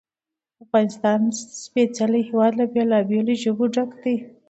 د 0.55 0.57
افغانستان 0.65 1.19
سپېڅلی 1.63 2.21
هېواد 2.29 2.51
له 2.59 2.65
بېلابېلو 2.73 3.33
ژبو 3.43 3.65
ډک 3.75 3.91
دی. 4.03 4.15